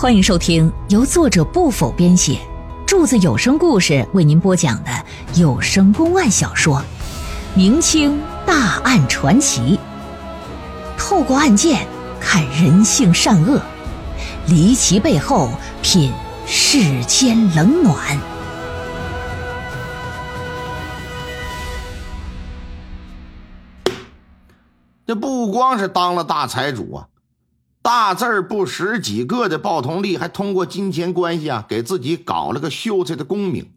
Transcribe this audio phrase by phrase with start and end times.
[0.00, 2.38] 欢迎收听由作者不否编写，
[2.86, 4.90] 柱子有声故事为您播讲的
[5.34, 6.76] 有声公案小说
[7.56, 9.76] 《明清大案传奇》，
[10.96, 11.84] 透过案件
[12.20, 13.60] 看人性善恶，
[14.46, 15.50] 离奇背后
[15.82, 16.12] 品
[16.46, 18.16] 世间冷暖。
[25.04, 27.08] 这不光是当了大财主啊，
[27.80, 33.72] 大字儿不识几个的鲍同利，还通过金钱关系啊，给自己搞了个秀才的功名。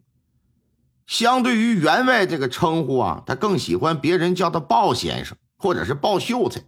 [1.06, 6.62] 相对于员外这个称呼啊，他更喜欢别人叫他鲍先生，或者是鲍秀才。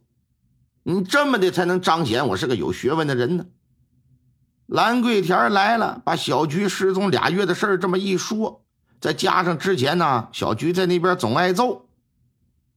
[0.83, 3.47] 你这么的才能彰显我是个有学问的人呢。
[4.67, 8.65] 兰桂田来了，把小菊失踪俩月的事儿这么一说，
[9.01, 11.89] 再加上之前呢，小菊在那边总挨揍。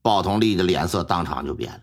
[0.02, 1.80] 鲍同利的脸色当场就变了。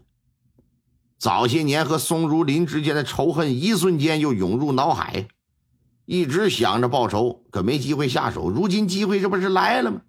[1.26, 5.28] 早些年和宋如林之间的仇恨，一瞬间又涌入脑海，
[6.06, 8.48] 一直想着报仇，可没机会下手。
[8.48, 10.02] 如今机会这不是来了吗？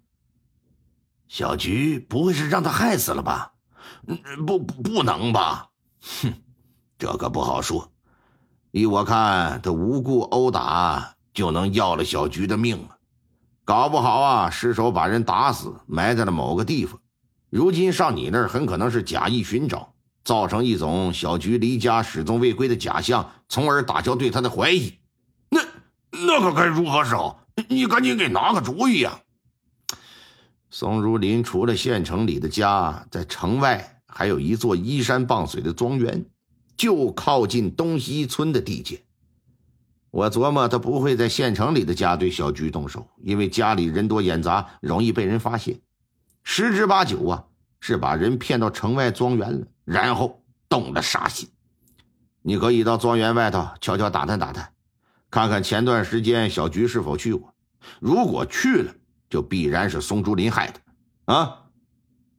[1.27, 3.53] 小菊不会是让他害死了吧？
[4.45, 5.69] 不，不能吧？
[6.21, 6.35] 哼，
[6.99, 7.91] 这可不好说。
[8.69, 12.97] 依我看，他无故殴打就能要了小菊的命了，
[13.65, 17.01] 搞不好啊，失手把人打死，埋在了某个地方。
[17.49, 19.95] 如今上你那儿，很可能是假意寻找，
[20.27, 24.93] 造成一种小菊离家始终未归的假象，从而打消对他的怀疑。
[25.49, 25.61] 那
[26.11, 27.45] 那可该如何是好？
[27.69, 29.21] 你赶紧给拿个主意呀！
[30.69, 36.25] 宋如林除了县城里的家，在城外还有一座依山傍水的庄园，
[36.75, 39.01] 就靠近东西村的地界。
[40.11, 45.79] 我琢磨他不会在县城里的家对小菊动手，因为家里人多眼杂，容易被人发现。
[46.43, 47.45] 十之八九啊，
[47.79, 51.49] 是把人骗到城外庄园了，然后动了杀心。
[52.41, 54.73] 你可以到庄园外头悄悄打探打探，
[55.31, 57.55] 看看前段时间小菊是否去过。
[58.01, 58.93] 如果去了，
[59.29, 60.81] 就必然是松竹林害的。
[61.33, 61.63] 啊，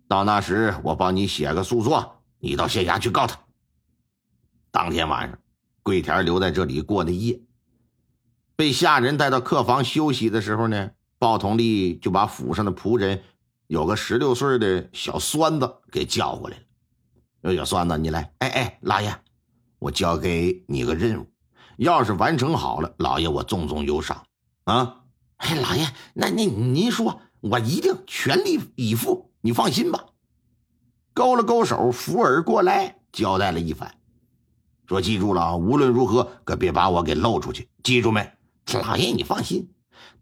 [0.07, 3.41] 到那时我帮你写个诉状，你到县衙去告他。
[4.71, 5.39] 当天晚上，
[5.83, 7.41] 桂田留在这里过的夜，
[8.57, 13.23] 被下人带到客房休息的时候呢，鲍同利就把府上的仆人。
[13.67, 16.63] 有个十六岁的小栓子给叫过来了。
[17.43, 18.33] 说：“小栓子，你来。
[18.39, 19.15] 哎哎，老爷，
[19.79, 21.27] 我交给你个任务，
[21.77, 24.25] 要是完成好了，老爷我重重有赏。
[24.65, 25.03] 啊，
[25.37, 29.31] 哎，老爷，那那您说，我一定全力以赴。
[29.41, 30.07] 你放心吧。”
[31.15, 33.93] 勾了勾手，扶耳过来，交代了一番，
[34.87, 37.69] 说：“记住了啊，无论如何可别把我给露出去。
[37.83, 38.33] 记住没？
[38.75, 39.71] 老爷，你放心，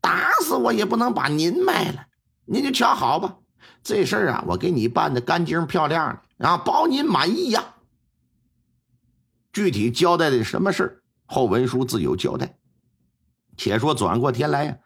[0.01, 2.07] 打死我也不能把您卖了。”
[2.49, 3.39] 您就瞧好吧，
[3.83, 7.75] 这事儿啊，我给你办的干净漂亮的啊，保您满意呀。
[9.53, 12.59] 具体交代的什么事，后文书自有交代。
[13.57, 14.77] 且说转过天来呀，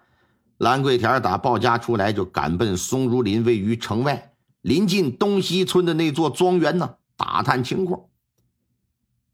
[0.59, 8.03] 兰桂田打鲍家出来，就赶奔松如林位于城外临近东西村的那座庄园呢，打探情况。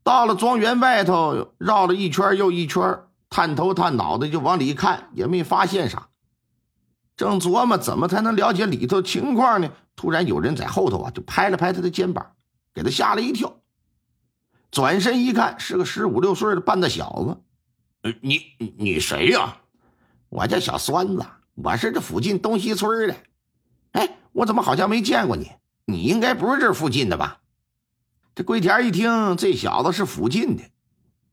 [0.02, 6.08] 到了庄园外头，绕了一圈又一圈，探头探脑的就往里看，也没发现啥。
[7.16, 9.70] 正琢磨怎么才能了解里头情况呢？
[9.94, 12.32] 突然有人在后头啊，就拍了拍他的肩膀，
[12.74, 13.56] 给他吓了一跳。
[14.70, 17.40] 转身一看，是个十五六岁的半大小子。
[18.02, 18.42] 呃，你
[18.76, 19.56] 你谁呀？
[20.28, 21.24] 我叫小栓子，
[21.54, 23.16] 我是这附近东西村的。
[23.92, 25.50] 哎，我怎么好像没见过你？
[25.86, 27.40] 你应该不是这附近的吧？
[28.34, 30.62] 这桂田一听，这小子是附近的，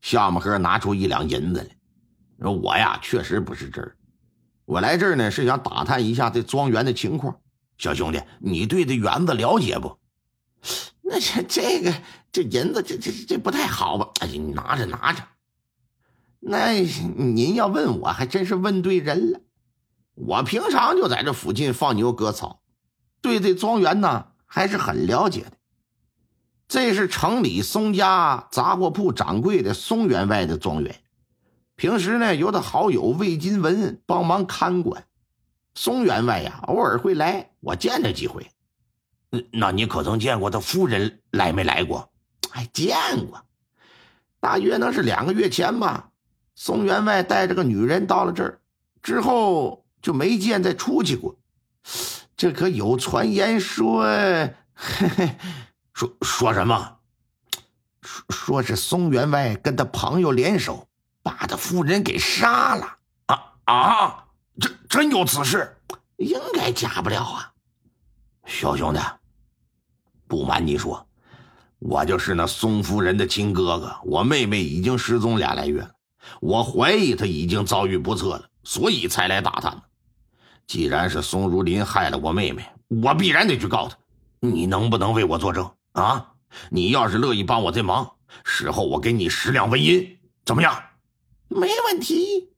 [0.00, 1.76] 笑么呵拿出一两银子来，
[2.40, 3.94] 说：“我呀，确实不是这儿。”
[4.64, 7.38] 我来这儿呢，是想打探一下这庄园的情况。
[7.76, 9.98] 小兄弟，你对这园子了解不？
[11.02, 11.92] 那这这个
[12.32, 14.08] 这银子，这这这不太好吧？
[14.20, 15.22] 哎呀，你拿着拿着。
[16.40, 19.40] 那您要问我，还真是问对人了。
[20.14, 22.62] 我平常就在这附近放牛割草，
[23.20, 25.52] 对这庄园呢还是很了解的。
[26.68, 31.03] 这是城里松家杂货铺掌柜的松员外的庄园。
[31.76, 35.06] 平时呢，由他好友魏金文帮忙看管。
[35.74, 38.48] 松员外呀，偶尔会来，我见他几回。
[39.50, 42.12] 那你可曾见过他夫人来没来过？
[42.52, 43.44] 哎，见过，
[44.38, 46.10] 大约能是两个月前吧。
[46.54, 48.60] 松员外带着个女人到了这儿，
[49.02, 51.36] 之后就没见再出去过。
[52.36, 55.36] 这可有传言说，嘿 嘿
[55.92, 56.98] 说说什么？
[58.02, 60.86] 说说是松员外跟他朋友联手。
[61.24, 64.24] 把他夫人给杀了啊啊！
[64.60, 65.76] 真真有此事？
[66.18, 67.52] 应该假不了啊！
[68.46, 69.00] 小兄弟，
[70.28, 71.04] 不瞒你说，
[71.78, 73.96] 我就是那宋夫人的亲哥哥。
[74.04, 75.90] 我妹妹已经失踪俩来月了，
[76.40, 79.82] 我怀疑他已经遭遇不测了，所以才来打探。
[80.66, 83.96] 既然是宋如林害了我妹妹，我必然得去告他。
[84.40, 86.32] 你能不能为我作证啊？
[86.68, 88.12] 你要是乐意帮我这忙，
[88.44, 90.80] 事后我给你十两纹银，怎么样？
[91.54, 92.50] 没问题。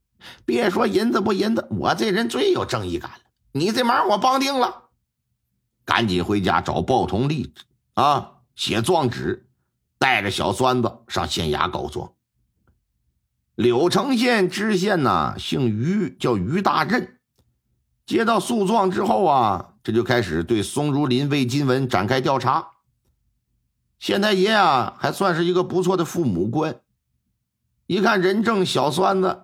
[0.45, 3.19] 别说银子不银子，我这人最有正义感了。
[3.53, 4.85] 你这忙我帮定了，
[5.85, 7.55] 赶紧回家找鲍同利
[7.95, 9.49] 啊，写状纸，
[9.99, 12.13] 带着小栓子上县衙告状。
[13.55, 17.19] 柳城县知县呐，姓于，叫于大振。
[18.05, 22.73] 接到诉状之后啊，这就开始对松如林、魏金文展开调查。
[23.99, 26.81] 县太爷啊，还算是一个不错的父母官。
[27.87, 29.43] 一看人证小栓子，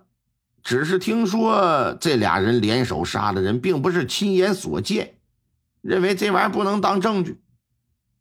[0.62, 5.15] 只是听说这俩人联手杀了人，并不是亲眼所见，
[5.81, 7.41] 认为这玩意儿不能当证据。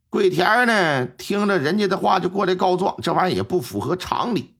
[0.08, 4.54] 桂田呢，听了人家的话就过来告状，这玩意儿也不符合常理。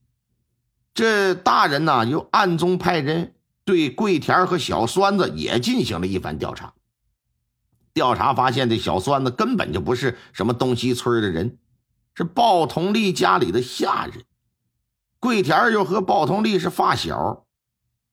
[0.94, 6.74] 这大人呢，又暗中派人对桂田和小栓子也进行了一番调查。
[7.94, 11.58] 调查发现，这小栓子根本就不是什么东西村的人。
[12.14, 14.24] 是鲍同利家里的下人，
[15.22, 17.46] 桂田又和鲍同利是发小，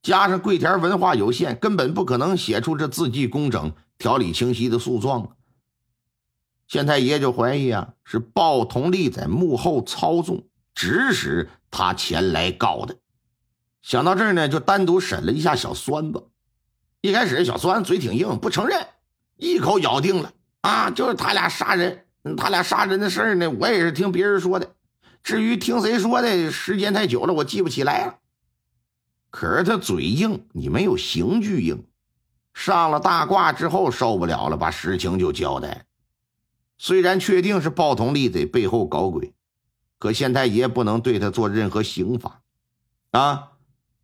[0.03, 5.35] 加上桂田文化有限，根本不可能写出这字迹工整、条理清晰的诉状。
[6.67, 10.43] 县太爷就怀疑啊，是鲍同利在幕后操纵，
[10.75, 12.95] 指使他前来告的。
[13.81, 16.27] 想到这儿呢，就单独审了一下小栓子。
[17.01, 18.85] 一开始小栓嘴挺硬，不承认，
[19.35, 22.05] 一口咬定了啊，就是他俩杀人。
[22.37, 24.75] 他俩杀人的事儿呢，我也是听别人说的。
[25.23, 28.15] 至于听谁说的，时间太久了，我记不起来了。
[29.29, 31.85] 可是他嘴硬，你没有刑具硬。
[32.53, 35.85] 上了大卦之后受不了了，把实情就交代。
[36.77, 39.33] 虽然确定是鲍同利在背后搞鬼，
[39.99, 42.41] 可县太爷不能对他做任何刑罚
[43.11, 43.51] 啊。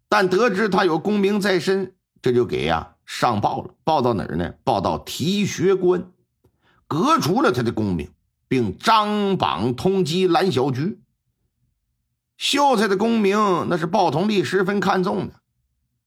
[0.08, 3.74] 但得知他有功名在身，这就给呀上报了。
[3.84, 4.54] 报到哪儿呢？
[4.64, 6.12] 报到提学官。
[6.88, 8.12] 革除了他的功名，
[8.48, 11.00] 并张榜通缉蓝小菊。
[12.38, 15.42] 秀才的功名，那是鲍同利十分看重的。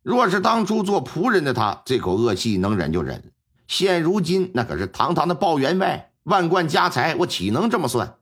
[0.02, 3.20] 若是当初做仆人的他，这口恶气能忍就忍；
[3.66, 8.16] 现如今，那可是堂堂的鲍员外，万贯家财，我岂能这么算？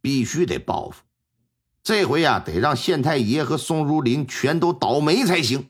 [0.00, 1.02] 必须得报复。
[1.82, 5.68] 这回呀，得让县太爷和宋如林全都倒霉才行。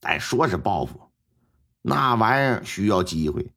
[0.00, 1.10] 但说是报复，
[1.82, 3.52] 那玩意儿需要机会。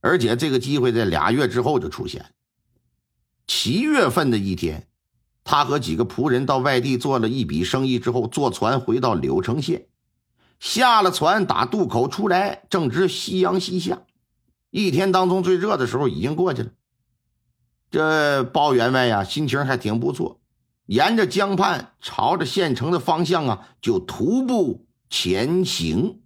[0.00, 2.26] 而且这个机会在俩月之后就出现。
[3.46, 4.87] 七月份的一天，
[5.50, 9.86] 他和几个仆人到外地做了一笔生意之后，坐船回到柳城县，
[10.60, 14.02] 下了船打渡口出来，正值夕阳西下，
[14.68, 16.68] 一天当中最热的时候已经过去了。
[17.90, 20.38] 这包员外呀，心情还挺不错，
[20.84, 26.20] 沿着江畔朝着县城的方向啊，就徒步前行。